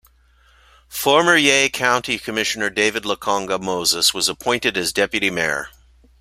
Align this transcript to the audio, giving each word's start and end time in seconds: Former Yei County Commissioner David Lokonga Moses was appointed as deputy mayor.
Former 0.89 1.35
Yei 1.37 1.69
County 1.69 2.17
Commissioner 2.17 2.71
David 2.71 3.03
Lokonga 3.03 3.61
Moses 3.61 4.15
was 4.15 4.27
appointed 4.27 4.75
as 4.75 4.91
deputy 4.91 5.29
mayor. 5.29 5.69